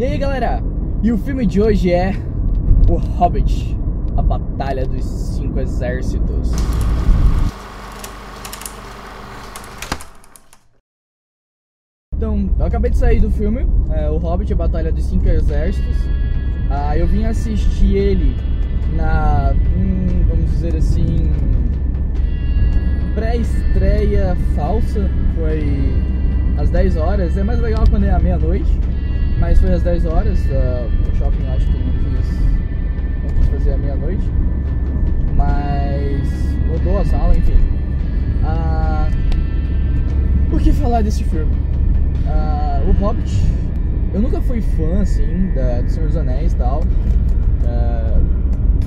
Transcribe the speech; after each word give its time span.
E 0.00 0.04
aí 0.04 0.16
galera, 0.16 0.62
e 1.02 1.12
o 1.12 1.18
filme 1.18 1.44
de 1.44 1.60
hoje 1.60 1.92
é 1.92 2.14
O 2.88 2.94
Hobbit, 2.94 3.76
a 4.16 4.22
Batalha 4.22 4.86
dos 4.86 5.04
Cinco 5.04 5.60
Exércitos. 5.60 6.52
Então, 12.16 12.48
eu 12.58 12.64
acabei 12.64 12.90
de 12.90 12.96
sair 12.96 13.20
do 13.20 13.30
filme, 13.30 13.66
é, 13.90 14.08
O 14.08 14.16
Hobbit, 14.16 14.50
a 14.50 14.56
Batalha 14.56 14.90
dos 14.90 15.04
Cinco 15.04 15.28
Exércitos. 15.28 15.96
Ah, 16.70 16.96
eu 16.96 17.06
vim 17.06 17.26
assistir 17.26 17.94
ele 17.94 18.34
na, 18.96 19.52
hum, 19.76 20.24
vamos 20.26 20.50
dizer 20.50 20.76
assim, 20.76 21.30
pré-estreia 23.14 24.34
falsa, 24.56 25.10
foi 25.36 25.92
às 26.56 26.70
10 26.70 26.96
horas. 26.96 27.36
É 27.36 27.42
mais 27.42 27.60
legal 27.60 27.84
quando 27.90 28.04
é 28.04 28.10
à 28.10 28.18
meia-noite, 28.18 28.80
mas 29.40 29.58
foi 29.58 29.72
às 29.72 29.82
10 29.82 30.04
horas. 30.04 30.38
Uh, 30.46 30.88
o 31.10 31.16
shopping 31.16 31.46
acho 31.48 31.66
que 31.66 31.72
não 31.72 31.92
quis, 31.92 32.30
não 33.22 33.30
quis 33.38 33.48
fazer 33.48 33.72
à 33.72 33.76
meia-noite, 33.78 34.30
mas 35.34 36.54
mudou 36.66 37.00
a 37.00 37.04
sala, 37.04 37.36
enfim. 37.36 37.58
Uh, 38.44 39.10
por 40.50 40.60
que 40.60 40.72
falar 40.72 41.02
desse 41.02 41.24
filme? 41.24 41.52
Uh, 42.26 42.90
o 42.90 42.92
Hobbit, 42.92 43.42
eu 44.12 44.20
nunca 44.20 44.40
fui 44.42 44.60
fã 44.60 45.00
assim 45.00 45.50
da, 45.54 45.80
do 45.80 45.90
Senhor 45.90 46.06
dos 46.06 46.16
Anéis 46.16 46.52
e 46.52 46.56
tal. 46.56 46.84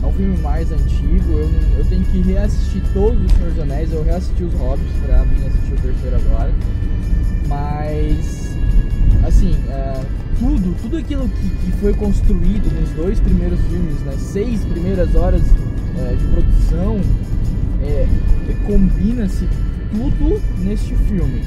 É 0.02 0.06
um 0.06 0.12
filme 0.12 0.38
mais 0.40 0.70
antigo, 0.70 1.32
eu, 1.32 1.50
eu 1.78 1.86
tenho 1.86 2.04
que 2.04 2.20
reassistir 2.22 2.84
todos 2.94 3.24
os 3.24 3.32
Senhor 3.32 3.52
dos 3.52 3.60
Anéis, 3.60 3.94
eu 3.94 4.04
reassisti 4.04 4.44
os 4.44 4.54
Hobbits 4.56 4.92
pra 5.06 5.24
mim 5.24 5.48
assistir 5.48 5.74
o 5.74 5.78
terceiro 5.78 6.16
agora. 6.18 6.52
Mas, 7.48 8.54
assim, 9.26 9.54
uh, 9.70 10.06
tudo, 10.44 10.76
tudo 10.82 10.98
aquilo 10.98 11.30
que, 11.30 11.50
que, 11.50 11.72
foi 11.80 11.94
construído 11.94 12.70
nos 12.78 12.90
dois 12.92 13.20
primeiros 13.22 13.60
filmes, 13.62 14.04
nas 14.06 14.20
seis 14.20 14.64
primeiras 14.66 15.16
horas 15.16 15.42
uh, 15.42 16.18
de 16.18 16.26
produção, 16.26 17.00
é, 17.82 18.06
combina-se 18.66 19.48
tudo 19.92 20.42
neste 20.60 20.96
filme. 20.96 21.42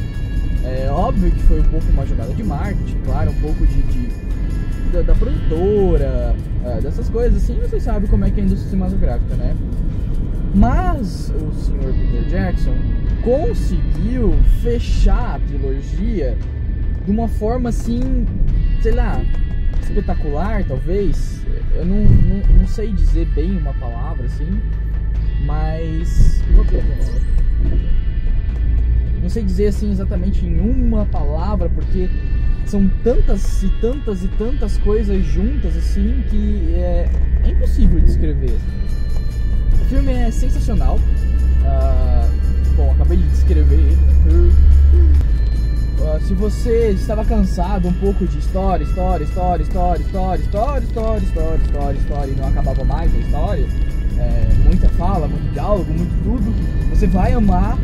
É 0.64 0.88
óbvio 0.90 1.30
que 1.30 1.42
foi 1.42 1.60
um 1.60 1.64
pouco 1.64 1.86
uma 1.92 2.06
jogada 2.06 2.32
de 2.32 2.42
marketing, 2.42 2.96
claro, 3.04 3.30
um 3.30 3.40
pouco 3.40 3.66
de, 3.66 3.82
de 3.82 4.08
da, 4.92 5.02
da, 5.02 5.14
produtora, 5.14 6.34
uh, 6.64 6.80
dessas 6.80 7.10
coisas 7.10 7.42
assim, 7.42 7.58
você 7.60 7.78
sabe 7.78 8.06
como 8.06 8.24
é 8.24 8.30
que 8.30 8.40
é 8.40 8.42
a 8.42 8.46
indústria 8.46 8.70
cinematográfica, 8.70 9.34
né? 9.34 9.54
Mas 10.54 11.30
o 11.30 11.52
senhor 11.52 11.92
Peter 11.92 12.24
Jackson 12.30 12.74
conseguiu 13.22 14.34
fechar 14.62 15.36
a 15.36 15.38
trilogia 15.40 16.38
de 17.04 17.10
uma 17.10 17.28
forma 17.28 17.68
assim, 17.68 18.26
sei 18.82 18.92
lá, 18.92 19.20
espetacular, 19.82 20.64
talvez. 20.64 21.44
Eu 21.74 21.84
não, 21.84 22.04
não, 22.04 22.46
não 22.58 22.66
sei 22.66 22.92
dizer 22.92 23.26
bem 23.34 23.56
uma 23.56 23.72
palavra 23.74 24.26
assim, 24.26 24.60
mas. 25.44 26.42
Não 29.22 29.28
sei 29.28 29.42
dizer 29.42 29.66
assim 29.66 29.90
exatamente 29.90 30.46
em 30.46 30.60
uma 30.60 31.04
palavra, 31.06 31.68
porque 31.68 32.08
são 32.66 32.88
tantas 33.02 33.62
e 33.62 33.68
tantas 33.80 34.24
e 34.24 34.28
tantas 34.28 34.78
coisas 34.78 35.24
juntas 35.24 35.76
assim 35.76 36.22
que 36.30 36.74
é, 36.74 37.08
é 37.44 37.48
impossível 37.50 38.00
descrever. 38.00 38.56
O 39.80 39.84
filme 39.86 40.12
é 40.12 40.30
sensacional. 40.30 40.96
Uh, 40.96 42.76
bom, 42.76 42.92
acabei 42.92 43.18
de 43.18 43.28
descrever 43.28 43.74
ele. 43.76 44.52
Uh, 45.98 46.20
se 46.20 46.34
você 46.34 46.90
estava 46.90 47.24
cansado 47.24 47.88
um 47.88 47.92
pouco 47.94 48.26
de 48.26 48.38
história, 48.38 48.84
história, 48.84 49.24
história, 49.24 49.62
história, 49.62 50.02
história, 50.02 50.42
história, 50.42 50.84
história, 50.84 51.24
história, 51.24 51.62
história, 51.64 51.98
história, 51.98 52.30
e 52.30 52.34
não 52.36 52.48
acabava 52.48 52.84
mais 52.84 53.14
a 53.14 53.18
história, 53.18 53.66
é, 54.18 54.46
muita 54.64 54.88
fala, 54.90 55.26
muito 55.26 55.52
diálogo, 55.52 55.90
muito 55.92 56.22
tudo, 56.22 56.54
você 56.90 57.06
vai 57.06 57.32
amar 57.32 57.78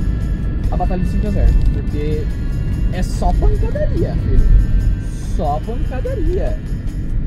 a 0.70 0.76
Batalha 0.76 1.02
dos 1.02 1.12
Cinco 1.12 1.26
Exércitos, 1.26 1.68
porque 1.68 2.24
é 2.92 3.02
só 3.02 3.32
pancadaria, 3.32 4.14
filho. 4.14 4.40
Só 5.36 5.60
pancadaria. 5.64 6.58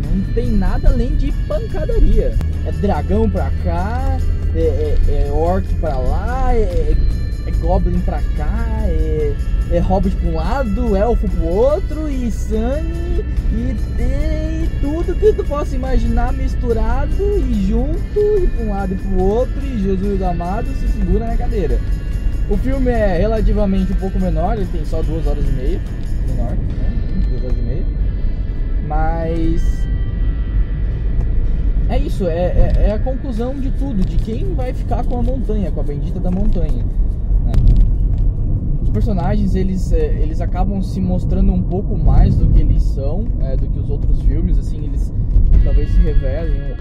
Não 0.04 0.34
tem 0.34 0.52
nada 0.52 0.90
além 0.90 1.16
de 1.16 1.32
pancadaria. 1.48 2.36
É 2.66 2.72
dragão 2.72 3.30
pra 3.30 3.52
cá, 3.64 4.18
é, 4.56 4.60
é, 4.60 5.28
é 5.28 5.32
orc 5.32 5.68
pra 5.76 5.98
lá, 5.98 6.54
é, 6.54 6.96
é 7.48 7.52
goblin 7.60 8.00
pra 8.00 8.22
cá, 8.38 8.84
é, 8.86 9.34
é 9.72 9.80
hobbit 9.80 10.16
pra 10.18 10.30
um 10.30 10.36
lado, 10.36 10.96
elfo 10.96 11.28
pro 11.30 11.46
outro, 11.46 12.10
e 12.10 12.32
Sunny, 12.32 13.26
e 13.52 13.76
tem 13.98 14.80
tudo 14.82 15.16
que 15.16 15.34
tu 15.34 15.44
possa 15.46 15.76
imaginar 15.76 16.34
misturado 16.34 17.24
e 17.50 17.68
junto, 17.68 18.20
e 18.44 18.48
pra 18.48 18.66
um 18.66 18.70
lado 18.70 18.94
e 18.94 18.98
pro 18.98 19.24
outro, 19.24 19.66
e 19.66 19.82
Jesus 19.82 20.22
amado 20.22 20.68
se 20.80 20.88
segura 20.90 21.28
na 21.28 21.36
cadeira. 21.36 21.80
O 22.48 22.58
filme 22.58 22.92
é 22.92 23.18
relativamente 23.18 23.92
um 23.92 23.96
pouco 23.96 24.20
menor, 24.20 24.56
ele 24.56 24.68
tem 24.72 24.86
só 24.86 25.02
duas 25.02 25.26
horas 25.26 25.44
e 25.44 25.52
meia. 25.52 25.82
Menor, 26.28 26.52
né? 26.52 27.26
Duas 27.30 27.44
horas 27.44 27.58
e 27.58 27.62
meia. 27.62 27.84
Mas. 28.88 29.86
É 31.90 31.98
isso, 31.98 32.28
é, 32.28 32.36
é, 32.36 32.74
é, 32.88 32.92
a 32.94 33.00
conclusão 33.00 33.56
de 33.56 33.72
tudo, 33.72 34.04
de 34.06 34.18
quem 34.18 34.54
vai 34.54 34.74
ficar 34.74 35.04
com 35.04 35.20
a 35.20 35.24
montanha, 35.24 35.72
com 35.72 35.80
a 35.80 35.84
bendita 35.84 36.20
da 36.20 36.30
montanha. 36.30 36.84
Né? 37.46 37.85
Personagens, 38.96 39.56
eles, 39.56 39.92
é, 39.92 40.06
eles 40.22 40.40
acabam 40.40 40.82
se 40.82 41.02
mostrando 41.02 41.52
um 41.52 41.62
pouco 41.62 41.98
mais 41.98 42.38
do 42.38 42.48
que 42.48 42.62
eles 42.62 42.82
são, 42.82 43.28
é, 43.42 43.58
do 43.58 43.68
que 43.68 43.78
os 43.78 43.90
outros 43.90 44.22
filmes, 44.22 44.58
assim, 44.58 44.86
eles 44.86 45.14
talvez 45.66 45.90
se 45.90 46.00
revelem 46.00 46.78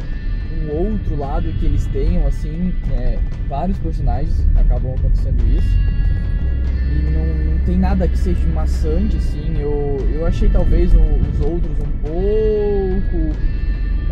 um 0.63 0.93
outro 0.93 1.17
lado 1.17 1.53
que 1.55 1.67
eles 1.67 1.85
tenham, 1.89 2.25
assim, 2.25 2.73
é, 2.93 3.19
vários 3.49 3.77
personagens 3.79 4.47
acabam 4.55 4.95
acontecendo 4.95 5.43
isso. 5.59 5.77
E 6.93 7.03
não, 7.11 7.53
não, 7.53 7.65
tem 7.65 7.77
nada 7.77 8.07
que 8.07 8.17
seja 8.17 8.47
maçante, 8.47 9.17
assim. 9.17 9.59
Eu, 9.59 9.99
eu 10.15 10.25
achei 10.25 10.49
talvez 10.49 10.93
os 10.95 11.41
outros 11.41 11.77
um 11.81 11.99
pouco 12.01 13.37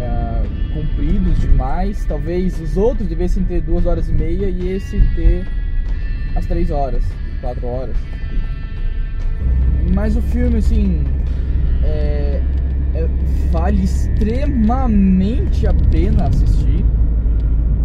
é, 0.00 0.74
compridos 0.74 1.38
demais. 1.38 2.04
Talvez 2.06 2.60
os 2.60 2.76
outros 2.76 3.06
devessem 3.06 3.44
ter 3.44 3.60
duas 3.60 3.86
horas 3.86 4.08
e 4.08 4.12
meia 4.12 4.50
e 4.50 4.70
esse 4.70 5.00
ter 5.14 5.46
as 6.34 6.44
três 6.46 6.68
horas, 6.72 7.04
quatro 7.42 7.66
horas. 7.66 7.96
Mas 9.92 10.16
o 10.16 10.22
filme, 10.22 10.58
assim, 10.58 11.04
é, 11.82 12.40
é, 12.94 13.08
vale 13.50 13.84
extremamente 13.84 15.66
a 15.66 15.74
pena 15.74 16.28
assistir. 16.28 16.84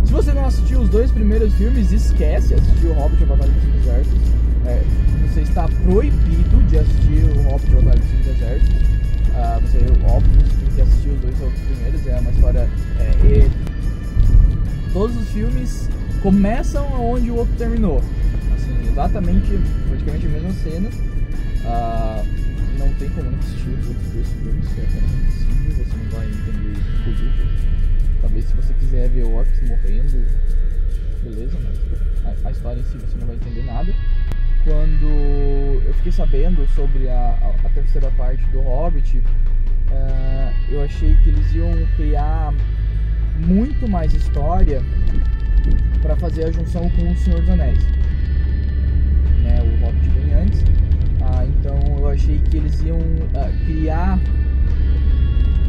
Se 0.05 0.13
você 0.13 0.31
não 0.31 0.45
assistiu 0.45 0.79
os 0.79 0.89
dois 0.89 1.11
primeiros 1.11 1.53
filmes, 1.55 1.91
esquece 1.91 2.53
assistir 2.53 2.87
o 2.87 2.93
Hobbit 2.93 3.19
e 3.19 3.23
a 3.23 3.27
Batalha 3.27 3.51
dos 3.51 3.81
Exércitos. 3.81 4.21
É, 4.65 4.81
você 5.27 5.41
está 5.41 5.67
proibido 5.83 6.63
de 6.69 6.77
assistir 6.77 7.25
o 7.25 7.41
Hobbit 7.49 7.71
e 7.71 7.73
a 7.73 7.81
Batalha 7.81 7.99
dos 7.99 8.27
Exércitos. 8.27 8.87
Uh, 9.37 9.61
você, 9.61 9.77
óbvio, 10.09 10.31
tem 10.59 10.75
que 10.75 10.81
assistir 10.81 11.09
os 11.09 11.19
dois 11.19 11.41
outros 11.41 11.61
primeiros. 11.61 12.07
É 12.07 12.19
uma 12.19 12.31
história. 12.31 12.69
É, 12.99 13.27
e 13.27 14.93
todos 14.93 15.15
os 15.15 15.29
filmes 15.29 15.89
começam 16.23 16.85
onde 16.99 17.29
o 17.29 17.35
outro 17.35 17.53
terminou. 17.57 18.01
Exatamente, 18.97 19.59
praticamente 19.89 20.25
a 20.25 20.29
mesma 20.29 20.51
cena. 20.53 20.89
Uh, 20.89 22.79
não 22.79 22.91
tem 22.95 23.07
como 23.11 23.29
não 23.29 23.37
assistir 23.37 23.69
os 23.69 23.89
outros 23.89 24.11
dois 24.11 24.27
filmes, 24.27 24.65
é 24.75 24.81
apenas 24.81 25.77
você 25.77 25.97
não 25.97 26.09
vai 26.09 26.25
entender 26.25 26.79
tudo. 27.03 28.21
Talvez 28.21 28.45
se 28.45 28.55
você 28.55 28.73
quiser 28.73 29.07
ver 29.09 29.23
orcs 29.25 29.61
morrendo, 29.69 30.25
beleza, 31.23 31.59
mas 31.63 32.43
a, 32.43 32.47
a, 32.47 32.51
história 32.51 32.79
em 32.79 32.83
si 32.85 32.97
você 32.97 33.17
não 33.19 33.27
vai 33.27 33.35
entender 33.35 33.65
nada. 33.65 33.93
Quando 34.63 35.85
eu 35.85 35.93
fiquei 35.97 36.11
sabendo 36.11 36.67
sobre 36.69 37.07
a, 37.07 37.37
a, 37.39 37.67
a 37.67 37.69
terceira 37.69 38.09
parte 38.17 38.43
do 38.45 38.61
Hobbit, 38.61 39.19
uh, 39.19 40.71
eu 40.71 40.81
achei 40.81 41.15
que 41.17 41.29
eles 41.29 41.53
iam 41.53 41.71
criar 41.97 42.51
muito 43.45 43.87
mais 43.87 44.11
história 44.11 44.81
para 46.01 46.15
fazer 46.15 46.45
a 46.45 46.51
junção 46.51 46.89
com 46.89 47.11
o 47.11 47.15
Senhor 47.15 47.41
dos 47.41 47.49
Anéis. 47.51 47.96
O 49.67 49.85
Hobbit 49.85 50.09
vem 50.09 50.33
antes 50.33 50.63
ah, 51.29 51.45
então 51.45 51.77
eu 51.99 52.07
achei 52.07 52.39
que 52.39 52.57
eles 52.57 52.81
iam 52.81 52.99
ah, 53.35 53.51
criar 53.65 54.19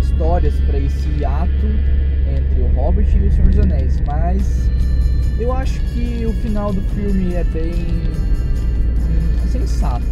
histórias 0.00 0.54
para 0.60 0.78
esse 0.78 1.24
ato 1.24 1.66
entre 2.36 2.60
o 2.60 2.68
Hobbit 2.74 3.16
e 3.16 3.26
o 3.26 3.32
Senhor 3.32 3.48
dos 3.48 3.58
Anéis, 3.58 4.00
mas 4.06 4.70
eu 5.38 5.52
acho 5.52 5.80
que 5.80 6.24
o 6.26 6.32
final 6.34 6.72
do 6.72 6.80
filme 6.94 7.34
é 7.34 7.44
bem 7.44 7.72
hum, 7.74 9.48
sensato. 9.50 10.06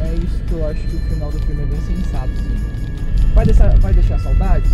É 0.00 0.14
isso 0.14 0.42
que 0.46 0.52
eu 0.52 0.66
acho 0.68 0.80
que 0.80 0.96
o 0.96 1.00
final 1.00 1.30
do 1.30 1.38
filme 1.40 1.62
é 1.62 1.66
bem 1.66 1.80
sensato, 1.80 2.30
sim. 2.36 3.32
Vai 3.34 3.44
deixar, 3.46 3.78
vai 3.78 3.92
deixar 3.92 4.18
saudades? 4.20 4.70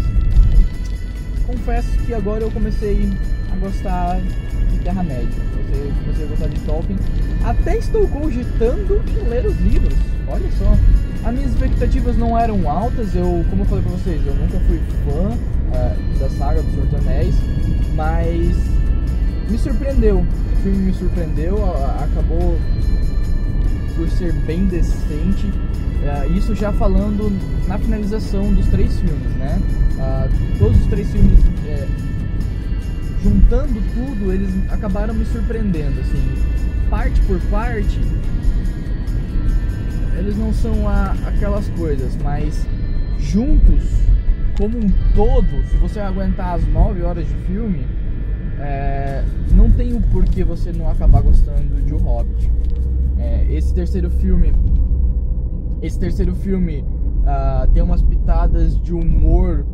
Confesso 1.47 1.91
que 2.05 2.15
agora 2.15 2.43
eu 2.43 2.51
comecei 2.51 3.09
a 3.53 3.57
gostar 3.57 4.21
Terra-média. 4.87 5.29
Comecei 6.05 6.25
a 6.25 6.29
gostar 6.29 6.47
de 6.47 6.61
Tolkien. 6.61 6.99
Até 7.45 7.77
estou 7.77 8.07
cogitando 8.07 9.03
em 9.09 9.29
ler 9.29 9.45
os 9.45 9.59
livros. 9.59 9.95
Olha 10.29 10.49
só. 10.59 10.77
As 11.29 11.35
minhas 11.35 11.51
expectativas 11.51 12.17
não 12.17 12.39
eram 12.39 12.71
altas, 12.71 13.13
eu, 13.17 13.45
como 13.51 13.63
eu 13.63 13.67
falei 13.67 13.83
pra 13.83 13.93
vocês, 13.93 14.25
eu 14.25 14.35
nunca 14.35 14.61
fui 14.61 14.81
fã 15.05 15.31
uh, 15.33 16.19
da 16.21 16.31
saga 16.31 16.63
do 16.63 16.71
Senhor 16.71 16.87
dos 16.87 17.01
Anéis, 17.01 17.35
mas 17.97 18.57
me 19.51 19.59
surpreendeu. 19.59 20.19
O 20.19 20.57
filme 20.63 20.79
me 20.79 20.95
surpreendeu, 20.95 21.57
acabou 22.01 22.57
por 23.97 24.09
ser 24.11 24.33
bem 24.33 24.67
decente. 24.67 25.47
Uh, 25.49 26.33
isso 26.37 26.55
já 26.55 26.73
falando 26.73 27.37
na 27.67 27.77
finalização 27.77 28.55
dos 28.55 28.69
três 28.69 28.97
filmes, 29.01 29.37
né? 29.37 29.61
Uh, 29.99 30.59
todos 30.61 30.81
os 30.81 30.87
três 30.87 31.11
filmes, 31.11 31.41
é, 31.67 31.89
juntando 33.27 33.81
tudo, 33.93 34.33
eles 34.33 34.49
acabaram 34.71 35.13
me 35.13 35.25
surpreendendo, 35.25 36.01
assim, 36.01 36.89
parte 36.89 37.21
por 37.23 37.41
parte. 37.51 38.01
Eles 40.17 40.37
não 40.37 40.53
são 40.53 40.89
a, 40.89 41.13
aquelas 41.27 41.69
coisas, 41.71 42.17
mas 42.23 42.65
juntos, 43.19 43.83
como 44.57 44.79
um 44.79 44.89
todo, 45.15 45.67
se 45.69 45.77
você 45.77 45.99
aguentar 45.99 46.55
as 46.55 46.67
nove 46.69 47.03
horas 47.03 47.27
de 47.27 47.35
filme, 47.47 47.85
é, 48.61 49.25
não 49.53 49.71
tem 49.71 49.93
o 49.93 50.01
porquê 50.01 50.45
você 50.45 50.73
não 50.73 50.89
acabar 50.89 51.21
gostando 51.21 51.83
de 51.83 51.93
O 51.93 51.99
Hobbit. 51.99 52.51
É, 53.19 53.47
esse 53.51 53.75
terceiro 53.75 54.09
filme, 54.09 54.53
esse 55.83 55.99
terceiro 55.99 56.35
filme 56.37 56.85
uh, 57.23 57.67
tem 57.73 57.83
umas 57.83 58.03
pitadas 58.03 58.81
de 58.81 58.95
humor 58.95 59.67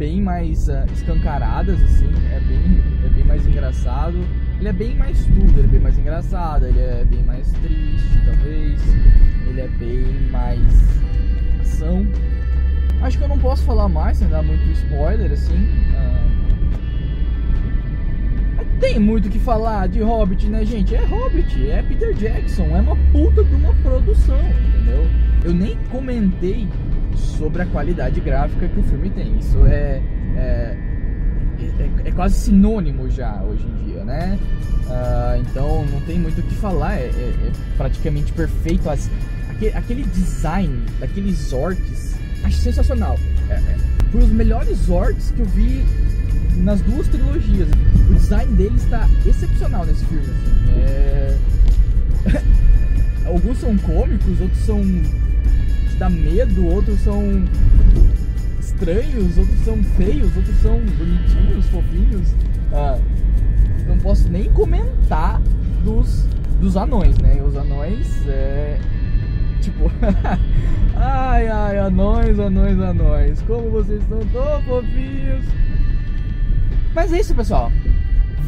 bem 0.00 0.22
mais 0.22 0.66
uh, 0.68 0.86
escancaradas, 0.94 1.78
assim, 1.82 2.10
é 2.32 2.40
bem, 2.40 2.82
é 3.04 3.08
bem 3.10 3.22
mais 3.22 3.46
engraçado. 3.46 4.16
Ele 4.58 4.68
é 4.68 4.72
bem 4.72 4.96
mais 4.96 5.26
tudo, 5.26 5.58
ele 5.58 5.64
é 5.64 5.66
bem 5.66 5.80
mais 5.80 5.98
engraçado, 5.98 6.64
ele 6.64 6.80
é 6.80 7.04
bem 7.04 7.22
mais 7.22 7.52
triste, 7.52 8.18
talvez. 8.24 8.80
Ele 9.46 9.60
é 9.60 9.68
bem 9.68 10.06
mais 10.30 10.62
ação. 11.60 12.06
Acho 13.02 13.18
que 13.18 13.24
eu 13.24 13.28
não 13.28 13.38
posso 13.38 13.62
falar 13.64 13.90
mais 13.90 14.16
sem 14.16 14.28
dar 14.28 14.42
muito 14.42 14.64
spoiler, 14.70 15.32
assim. 15.32 15.68
Uh, 15.92 16.30
tem 18.80 18.98
muito 18.98 19.28
o 19.28 19.30
que 19.30 19.38
falar 19.38 19.86
de 19.86 20.00
Hobbit, 20.00 20.48
né, 20.48 20.64
gente? 20.64 20.94
É 20.94 21.04
Hobbit, 21.04 21.68
é 21.68 21.82
Peter 21.82 22.14
Jackson, 22.14 22.74
é 22.74 22.80
uma 22.80 22.96
puta 23.12 23.44
de 23.44 23.54
uma 23.54 23.74
produção, 23.74 24.40
entendeu? 24.40 25.06
Eu 25.44 25.52
nem 25.52 25.76
comentei 25.90 26.66
sobre 27.20 27.62
a 27.62 27.66
qualidade 27.66 28.20
gráfica 28.20 28.68
que 28.68 28.80
o 28.80 28.82
filme 28.82 29.10
tem. 29.10 29.38
Isso 29.38 29.64
é, 29.66 30.02
é, 30.36 30.76
é, 31.78 31.90
é 32.04 32.12
quase 32.12 32.34
sinônimo 32.36 33.10
já 33.10 33.42
hoje 33.42 33.66
em 33.66 33.84
dia, 33.84 34.04
né? 34.04 34.38
Uh, 34.86 35.40
então 35.40 35.86
não 35.86 36.00
tem 36.00 36.18
muito 36.18 36.40
o 36.40 36.42
que 36.42 36.54
falar, 36.56 36.96
é, 36.96 37.04
é, 37.04 37.34
é 37.46 37.52
praticamente 37.76 38.32
perfeito. 38.32 38.90
As, 38.90 39.08
aquele, 39.48 39.76
aquele, 39.76 40.02
design 40.04 40.84
daqueles 40.98 41.52
orcs, 41.52 42.16
acho 42.44 42.56
sensacional. 42.56 43.16
É, 43.48 43.54
é, 43.54 43.76
foi 44.10 44.22
os 44.22 44.30
melhores 44.30 44.88
orcs 44.88 45.30
que 45.30 45.40
eu 45.40 45.46
vi 45.46 45.84
nas 46.56 46.80
duas 46.80 47.06
trilogias. 47.08 47.68
O 48.08 48.14
design 48.14 48.52
dele 48.56 48.76
está 48.76 49.08
excepcional 49.24 49.86
nesse 49.86 50.04
filme. 50.06 50.24
Assim. 50.24 50.80
É... 50.80 51.36
Alguns 53.26 53.58
são 53.58 53.76
cômicos, 53.78 54.40
outros 54.40 54.60
são 54.64 54.82
de 55.90 55.96
dar 55.96 56.10
medo, 56.10 56.66
outros 56.66 57.00
são 57.00 57.22
estranhos, 58.58 59.36
outros 59.36 59.58
são 59.64 59.82
feios, 59.96 60.36
outros 60.36 60.56
são 60.56 60.78
bonitinhos, 60.78 61.66
fofinhos. 61.66 62.34
Ah, 62.72 62.98
não 63.86 63.98
posso 63.98 64.28
nem 64.28 64.50
comentar 64.52 65.40
dos, 65.84 66.26
dos 66.60 66.76
anões, 66.76 67.18
né? 67.18 67.42
Os 67.42 67.56
anões 67.56 68.26
é. 68.26 68.78
Tipo. 69.60 69.90
ai, 70.96 71.48
ai, 71.48 71.78
anões, 71.78 72.38
anões, 72.38 72.78
anões. 72.78 73.42
Como 73.42 73.70
vocês 73.70 74.00
estão 74.00 74.20
tão 74.32 74.62
fofinhos. 74.62 75.44
Mas 76.94 77.12
é 77.12 77.20
isso, 77.20 77.34
pessoal. 77.34 77.70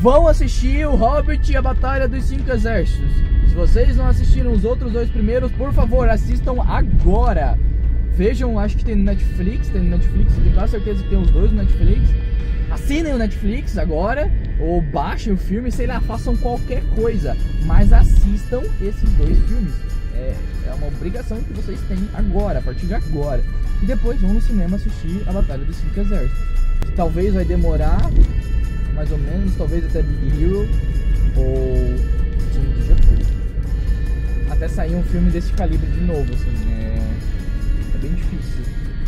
Vão 0.01 0.27
assistir 0.27 0.87
o 0.87 0.97
Hobbit 0.97 1.53
e 1.53 1.57
a 1.57 1.63
Batalha 1.63 2.09
dos 2.09 2.25
Cinco 2.25 2.51
Exércitos. 2.51 3.13
Se 3.53 3.57
vocês 3.57 3.97
não 3.99 4.07
assistiram 4.07 4.51
os 4.51 4.65
outros 4.65 4.95
dois 4.95 5.11
primeiros, 5.11 5.53
por 5.53 5.75
favor, 5.75 6.09
assistam 6.09 6.63
agora. 6.67 7.59
Vejam, 8.17 8.59
acho 8.59 8.79
que 8.79 8.85
tem 8.87 8.97
no 8.97 9.05
Netflix, 9.05 9.69
tem 9.69 9.83
no 9.83 9.91
Netflix, 9.91 10.33
tenho 10.33 10.55
quase 10.55 10.71
certeza 10.71 11.03
que 11.03 11.11
tem 11.11 11.21
os 11.21 11.31
dois 11.31 11.53
no 11.53 11.59
Netflix. 11.59 12.09
Assinem 12.71 13.13
o 13.13 13.19
Netflix 13.19 13.77
agora, 13.77 14.33
ou 14.59 14.81
baixem 14.81 15.35
o 15.35 15.37
filme, 15.37 15.71
sei 15.71 15.87
lá, 15.87 16.01
façam 16.01 16.35
qualquer 16.35 16.83
coisa. 16.95 17.37
Mas 17.67 17.93
assistam 17.93 18.63
esses 18.81 19.11
dois 19.19 19.39
filmes. 19.41 19.75
É, 20.15 20.35
é 20.69 20.73
uma 20.73 20.87
obrigação 20.87 21.37
que 21.43 21.53
vocês 21.53 21.79
têm 21.83 21.99
agora, 22.15 22.59
a 22.59 22.63
partir 22.63 22.87
de 22.87 22.95
agora. 22.95 23.45
E 23.83 23.85
depois 23.85 24.19
vão 24.19 24.33
no 24.33 24.41
cinema 24.41 24.77
assistir 24.77 25.23
a 25.27 25.33
Batalha 25.33 25.67
dos 25.67 25.77
Cinco 25.77 26.01
Exércitos 26.01 26.53
talvez 26.97 27.35
vai 27.35 27.45
demorar, 27.45 28.11
mais 28.95 29.11
ou 29.11 29.19
menos, 29.19 29.55
talvez 29.57 29.85
até 29.85 30.03
Big 30.03 30.43
Hero 30.43 30.69
ou 31.37 31.62
Sair 34.93 34.97
um 34.97 35.03
filme 35.05 35.31
desse 35.31 35.51
calibre 35.53 35.87
de 35.87 36.01
novo, 36.03 36.27
assim, 36.35 36.71
é, 36.71 36.99
é 37.95 37.99
bem 37.99 38.13
difícil. 38.13 38.63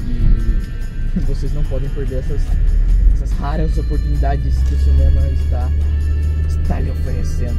E 0.08 1.20
vocês 1.28 1.52
não 1.52 1.62
podem 1.64 1.90
perder 1.90 2.20
essas, 2.20 2.40
essas 3.12 3.30
raras 3.32 3.76
oportunidades 3.76 4.56
que 4.62 4.74
o 4.74 4.78
cinema 4.78 5.20
está, 5.28 5.70
está 6.48 6.80
lhe 6.80 6.90
oferecendo. 6.90 7.58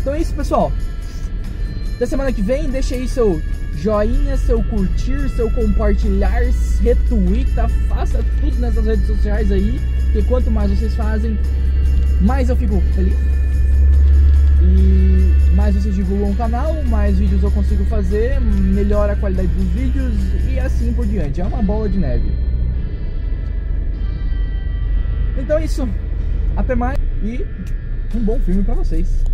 Então 0.00 0.12
é 0.12 0.20
isso, 0.20 0.34
pessoal. 0.34 0.72
Até 1.94 2.06
semana 2.06 2.32
que 2.32 2.42
vem, 2.42 2.68
deixa 2.68 2.96
aí 2.96 3.08
seu 3.08 3.40
joinha, 3.76 4.36
seu 4.36 4.62
curtir, 4.64 5.28
seu 5.36 5.48
compartilhar, 5.52 6.42
retweeta, 6.82 7.68
faça 7.88 8.24
tudo 8.40 8.58
nessas 8.58 8.84
redes 8.84 9.06
sociais 9.06 9.52
aí, 9.52 9.80
que 10.12 10.20
quanto 10.24 10.50
mais 10.50 10.70
vocês 10.72 10.96
fazem, 10.96 11.38
mais 12.20 12.48
eu 12.48 12.56
fico 12.56 12.82
feliz. 12.94 13.14
E 14.62 15.09
divulgam 16.10 16.32
o 16.32 16.36
canal, 16.36 16.82
mais 16.84 17.16
vídeos 17.16 17.40
eu 17.40 17.50
consigo 17.52 17.84
fazer, 17.84 18.40
melhora 18.40 19.12
a 19.12 19.16
qualidade 19.16 19.48
dos 19.48 19.68
vídeos 19.68 20.12
e 20.50 20.58
assim 20.58 20.92
por 20.92 21.06
diante. 21.06 21.40
É 21.40 21.44
uma 21.44 21.62
bola 21.62 21.88
de 21.88 21.98
neve. 21.98 22.32
Então 25.38 25.56
é 25.56 25.64
isso. 25.64 25.88
Até 26.56 26.74
mais 26.74 26.98
e 27.22 27.46
um 28.14 28.24
bom 28.24 28.40
filme 28.40 28.64
para 28.64 28.74
vocês. 28.74 29.29